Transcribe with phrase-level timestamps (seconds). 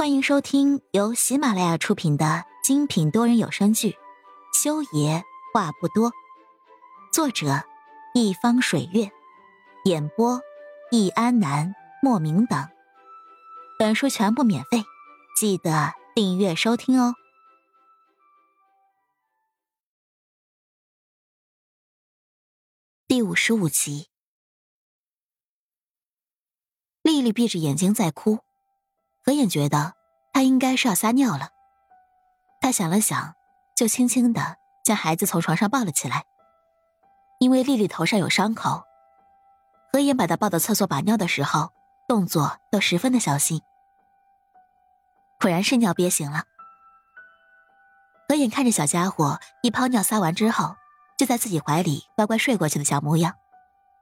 [0.00, 3.90] 欢迎收听由喜马拉雅出品的精品多人有声剧
[4.54, 5.22] 《修爷
[5.52, 6.10] 话不多》，
[7.12, 7.62] 作者：
[8.14, 9.12] 一方水月，
[9.84, 10.40] 演播：
[10.90, 12.66] 易安南、莫名等。
[13.78, 14.84] 本书全部免费，
[15.38, 17.14] 记得订阅收听哦。
[23.06, 24.08] 第五十五集，
[27.02, 28.38] 丽丽闭着眼睛在哭。
[29.24, 29.94] 何眼觉得
[30.32, 31.50] 他应该是要撒尿了，
[32.60, 33.34] 他想了想，
[33.76, 36.24] 就轻轻的将孩子从床上抱了起来。
[37.38, 38.84] 因为丽丽头上有伤口，
[39.92, 41.72] 何眼把她抱到厕所把尿的时候，
[42.06, 43.62] 动作都十分的小心。
[45.40, 46.44] 果然是尿憋醒了。
[48.28, 50.76] 何眼看着小家伙一泡尿撒完之后，
[51.18, 53.34] 就在自己怀里乖乖睡过去的小模样，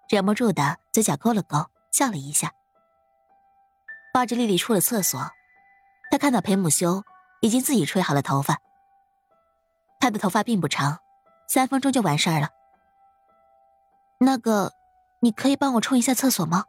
[0.09, 2.53] 忍不住的嘴角勾了勾，笑了一下。
[4.18, 5.30] 抱着丽丽出了厕所，
[6.10, 7.04] 他看到裴母修
[7.41, 8.58] 已经自己吹好了头发。
[10.00, 10.98] 他的头发并不长，
[11.47, 12.48] 三分钟就完事儿了。
[14.19, 14.72] 那个，
[15.20, 16.64] 你可以帮我冲一下厕所吗？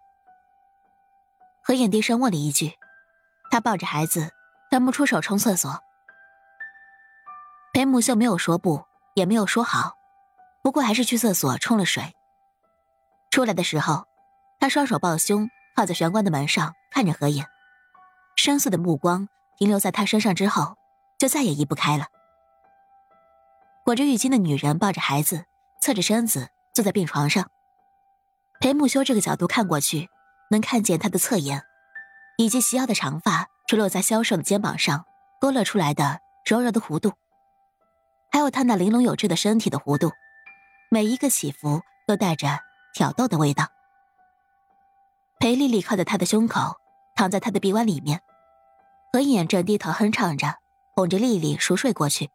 [1.63, 2.77] 何眼低声问了一句。
[3.49, 4.29] 他抱着孩子，
[4.69, 5.81] 伸不出手冲厕所。
[7.73, 9.97] 裴母秀没有说不，也没有说好，
[10.61, 12.15] 不过还是去厕所冲了水。
[13.31, 14.05] 出来的时候，
[14.59, 16.75] 他双手抱胸，靠在玄关的门上。
[16.91, 17.45] 看着何影，
[18.35, 20.75] 深邃的目光停留在他身上之后，
[21.17, 22.07] 就再也移不开了。
[23.85, 25.45] 裹着浴巾的女人抱着孩子，
[25.79, 27.49] 侧着身子坐在病床上。
[28.59, 30.09] 裴木修这个角度看过去，
[30.51, 31.63] 能看见她的侧颜，
[32.37, 35.05] 以及齐腰的长发垂落在消瘦的肩膀上
[35.39, 37.13] 勾勒出来的柔柔的弧度，
[38.29, 40.11] 还有她那玲珑有致的身体的弧度，
[40.91, 42.59] 每一个起伏都带着
[42.93, 43.67] 挑逗的味道。
[45.39, 46.81] 裴丽丽靠在他的胸口，
[47.15, 48.21] 躺在他的臂弯里面，
[49.13, 50.55] 何眼正低头哼唱着，
[50.95, 52.29] 哄着丽丽熟睡过去。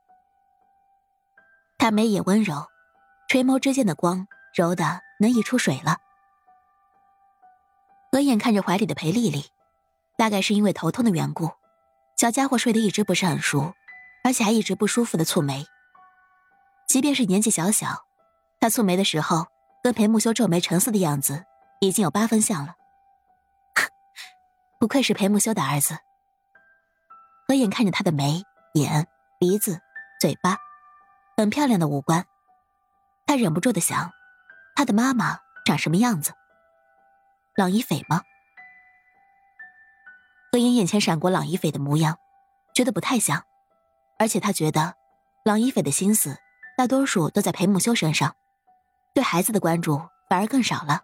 [1.76, 2.66] 他眉眼温柔，
[3.28, 5.98] 垂眸之间的光柔的能溢出水了。
[8.10, 9.44] 何眼看着怀里的裴丽丽，
[10.16, 11.50] 大概是因为头痛的缘故，
[12.16, 13.74] 小家伙睡得一直不是很熟，
[14.24, 15.66] 而且还一直不舒服的蹙眉。
[16.88, 18.06] 即便是年纪小小，
[18.60, 19.48] 他蹙眉的时候，
[19.82, 21.44] 跟裴木修皱眉沉思的样子，
[21.80, 22.76] 已经有八分像了。
[24.84, 25.96] 不愧是裴木修的儿子。
[27.48, 28.42] 何眼看着他的眉、
[28.74, 29.08] 眼、
[29.40, 29.80] 鼻子、
[30.20, 30.58] 嘴巴，
[31.38, 32.26] 很漂亮的五官，
[33.24, 34.12] 他忍不住的想，
[34.76, 36.34] 他的妈妈长什么样子？
[37.56, 38.20] 朗一斐吗？
[40.52, 42.18] 何眼眼前闪过朗一斐的模样，
[42.74, 43.42] 觉得不太像，
[44.18, 44.96] 而且他觉得，
[45.46, 46.36] 朗一斐的心思
[46.76, 48.36] 大多数都在裴木修身上，
[49.14, 51.00] 对孩子的关注反而更少了，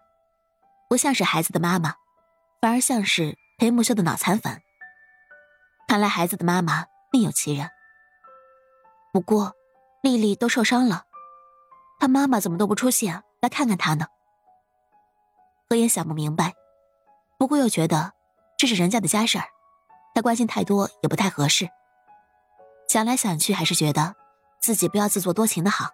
[0.87, 1.95] 不像是孩子的妈妈，
[2.61, 3.40] 反而像是。
[3.61, 4.59] 裴木修的脑残粉，
[5.87, 7.69] 看来孩子的妈妈另有其人。
[9.13, 9.53] 不过，
[10.01, 11.05] 丽丽都受伤了，
[11.99, 14.07] 她妈妈怎么都不出现来看看她呢？
[15.69, 16.55] 何言想不明白，
[17.37, 18.13] 不过又觉得
[18.57, 19.45] 这是人家的家事儿，
[20.15, 21.69] 他关心太多也不太合适。
[22.87, 24.15] 想来想去，还是觉得
[24.59, 25.91] 自己不要自作多情的好。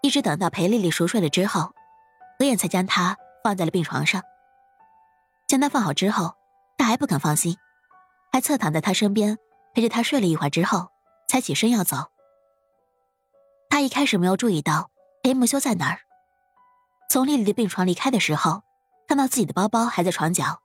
[0.00, 1.74] 一直等到裴丽丽熟睡了之后，
[2.38, 3.14] 何燕才将她
[3.44, 4.22] 放在了病床上。
[5.48, 6.36] 将他放好之后，
[6.76, 7.56] 他还不肯放心，
[8.30, 9.38] 还侧躺在他身边
[9.74, 10.90] 陪着他睡了一会儿之后，
[11.26, 11.96] 才起身要走。
[13.70, 14.90] 他一开始没有注意到
[15.22, 16.00] 裴木修在哪儿，
[17.08, 18.62] 从丽丽的病床离开的时候，
[19.08, 20.60] 看到自己的包包还在床角，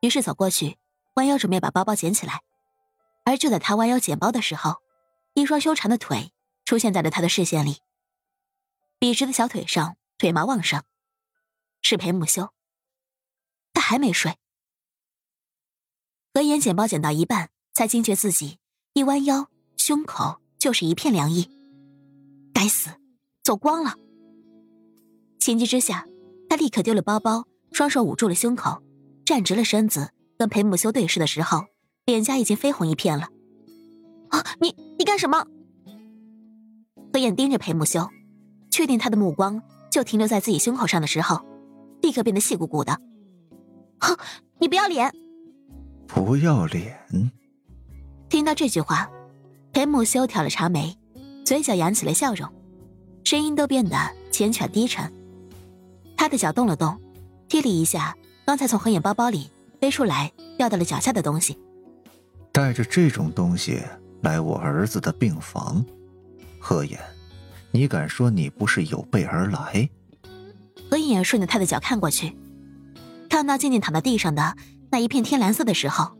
[0.00, 0.78] 于是走过去，
[1.14, 2.40] 弯腰准备把包包捡起来。
[3.24, 4.82] 而就在他弯腰捡包的时候，
[5.34, 6.32] 一双修长的腿
[6.64, 7.78] 出现在了他的视线里，
[8.98, 10.82] 笔直的小腿上腿毛旺盛，
[11.82, 12.50] 是裴木修。
[13.92, 14.38] 还没睡，
[16.32, 18.56] 何言捡包捡到一半，才惊觉自己
[18.94, 21.50] 一弯腰，胸口就是一片凉意。
[22.54, 22.88] 该死，
[23.42, 23.96] 走光了！
[25.38, 26.06] 情急之下，
[26.48, 28.82] 他立刻丢了包包，双手捂住了胸口，
[29.26, 31.66] 站直了身子，跟裴木修对视的时候，
[32.06, 33.28] 脸颊已经绯红一片了。
[34.30, 35.46] 啊，你你干什么？
[37.12, 38.08] 何燕盯着裴木修，
[38.70, 41.44] 确定他的目光就停留在自己胸口上的时候，
[42.00, 42.98] 立刻变得细鼓鼓的。
[44.02, 44.16] 哼，
[44.58, 45.10] 你不要脸！
[46.08, 46.98] 不要脸！
[48.28, 49.08] 听到这句话，
[49.72, 50.96] 裴木修挑了茶眉，
[51.44, 52.52] 嘴角扬起了笑容，
[53.22, 53.96] 声音都变得
[54.32, 55.10] 缱绻低沉。
[56.16, 57.00] 他的脚动了动，
[57.48, 59.48] 踢了一下刚才从何眼包包里
[59.80, 61.56] 飞出来掉到了脚下的东西。
[62.50, 63.80] 带着这种东西
[64.22, 65.84] 来我儿子的病房，
[66.58, 66.98] 何眼，
[67.70, 69.88] 你敢说你不是有备而来？
[70.90, 72.36] 何眼顺着他的脚看过去。
[73.32, 74.58] 看到静静躺在地上的
[74.90, 76.18] 那一片天蓝色的时候，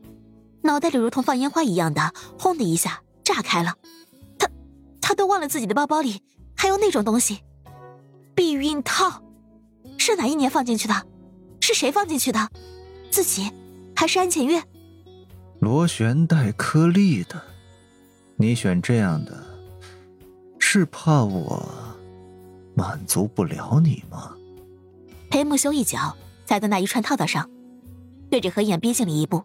[0.62, 3.75] 脑袋里如同放烟花一样的，轰的一下炸开了。
[4.38, 4.49] 他，
[4.99, 6.23] 他都忘了自己的包包里
[6.56, 7.41] 还有那种东西，
[8.35, 9.23] 避孕套，
[9.99, 11.06] 是哪一年放进去的？
[11.61, 12.49] 是谁放进去的？
[13.11, 13.53] 自己，
[13.94, 14.62] 还是安浅月？
[15.61, 17.43] 螺旋带颗粒的，
[18.37, 19.44] 你选这样的，
[20.59, 21.62] 是怕我
[22.75, 24.35] 满足不了你吗？
[25.29, 26.17] 裴木修一脚
[26.52, 27.49] 踩在那一串套套上，
[28.31, 29.43] 对着何眼逼近了一步，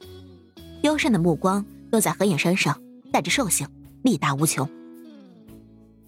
[0.81, 2.77] 幽深的目光落在何眼身上，
[3.13, 3.65] 带着兽性，
[4.03, 4.69] 力大无穷。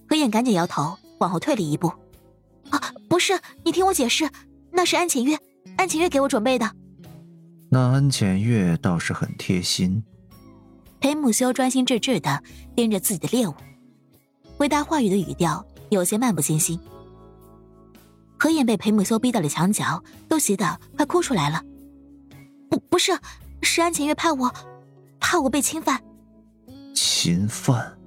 [0.10, 1.88] 何眼赶紧摇头，往后退了一步。
[2.70, 4.30] 啊，不是，你听我解释，
[4.74, 5.40] 那是安浅月，
[5.78, 6.70] 安浅月给我准备的。
[7.70, 10.04] 那安浅月倒是很贴心。
[11.00, 12.44] 裴木修专心致志的
[12.76, 13.54] 盯着自己的猎物，
[14.58, 16.78] 回答话语的语调有些漫不经心。
[18.40, 21.62] 何眼被裴木修逼到了墙角，都急得快哭出来了。
[22.70, 23.20] 不，不是，
[23.62, 24.54] 是安浅月怕我，
[25.20, 26.02] 怕我被侵犯。
[26.96, 27.98] 侵犯？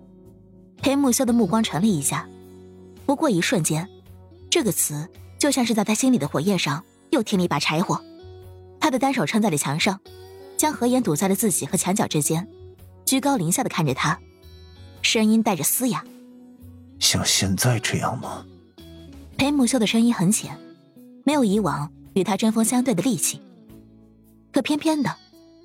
[0.79, 2.27] 裴木修的目光沉了一下，
[3.05, 3.87] 不过一瞬间，
[4.51, 5.07] 这个词
[5.39, 8.03] 就像是在他心里的火焰上又添了一把柴火。
[8.81, 10.01] 他的单手撑在了墙上，
[10.57, 12.49] 将何言堵在了自己和墙角之间，
[13.05, 14.19] 居高临下的看着他，
[15.03, 16.03] 声音带着嘶哑
[16.99, 18.47] ：“像现在这样吗？”
[19.37, 20.57] 裴木修的声音很浅，
[21.25, 23.41] 没有以往与他针锋相对的力气，
[24.53, 25.15] 可偏偏的，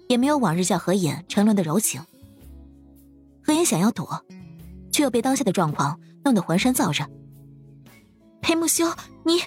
[0.07, 2.01] 也没有往日叫何眼沉沦的柔情。
[3.43, 4.25] 何眼想要躲，
[4.91, 7.07] 却又被当下的状况弄得浑身燥热。
[8.41, 8.85] 裴木修，
[9.23, 9.41] 你……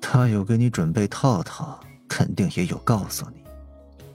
[0.00, 3.42] 他有给你准备套套，肯定也有告诉你，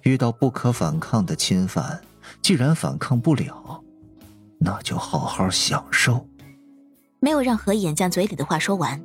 [0.10, 2.02] 遇到不可反抗的侵犯，
[2.42, 3.84] 既然反抗不了，
[4.57, 6.25] 那就好好享受。
[7.21, 9.01] 没有让何眼将嘴里的话说完。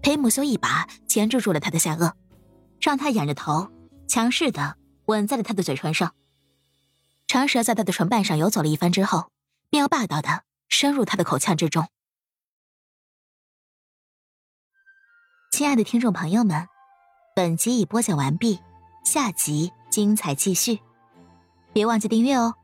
[0.00, 2.12] 裴木修一把钳制住了他的下颚，
[2.80, 3.70] 让他仰着头，
[4.06, 4.76] 强势的
[5.06, 6.14] 吻在了他的嘴唇上。
[7.26, 9.30] 长舌在他的唇瓣上游走了一番之后，
[9.68, 11.86] 便要霸道的深入他的口腔之中。
[15.50, 16.68] 亲爱的听众朋友们，
[17.34, 18.60] 本集已播讲完毕，
[19.04, 20.78] 下集精彩继续，
[21.72, 22.54] 别忘记订阅哦。